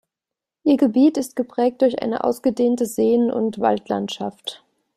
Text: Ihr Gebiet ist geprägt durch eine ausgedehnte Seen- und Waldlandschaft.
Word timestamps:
Ihr 0.63 0.77
Gebiet 0.77 1.15
ist 1.17 1.35
geprägt 1.35 1.83
durch 1.83 2.01
eine 2.01 2.23
ausgedehnte 2.23 2.87
Seen- 2.87 3.29
und 3.29 3.59
Waldlandschaft. 3.59 4.63